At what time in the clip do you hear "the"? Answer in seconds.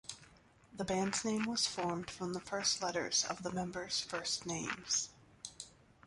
0.75-0.83, 2.33-2.39, 3.43-3.51